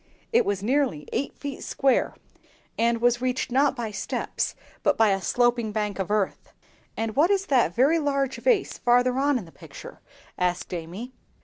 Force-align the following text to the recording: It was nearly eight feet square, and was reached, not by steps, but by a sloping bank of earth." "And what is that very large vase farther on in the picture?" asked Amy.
It 0.33 0.45
was 0.47 0.63
nearly 0.63 1.07
eight 1.13 1.37
feet 1.37 1.61
square, 1.63 2.15
and 2.75 2.99
was 3.01 3.21
reached, 3.21 3.51
not 3.51 3.75
by 3.75 3.91
steps, 3.91 4.55
but 4.81 4.97
by 4.97 5.09
a 5.11 5.21
sloping 5.21 5.71
bank 5.71 5.99
of 5.99 6.09
earth." 6.09 6.51
"And 6.97 7.15
what 7.15 7.29
is 7.29 7.45
that 7.45 7.75
very 7.75 7.99
large 7.99 8.37
vase 8.37 8.79
farther 8.79 9.19
on 9.19 9.37
in 9.37 9.45
the 9.45 9.51
picture?" 9.51 10.01
asked 10.39 10.73
Amy. 10.73 11.13